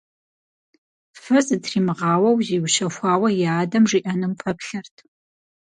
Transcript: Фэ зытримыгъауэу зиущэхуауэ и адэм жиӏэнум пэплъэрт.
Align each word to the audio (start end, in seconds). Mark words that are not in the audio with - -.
Фэ 1.21 1.37
зытримыгъауэу 1.45 2.37
зиущэхуауэ 2.45 3.29
и 3.43 3.45
адэм 3.61 3.83
жиӏэнум 3.89 4.33
пэплъэрт. 4.39 4.95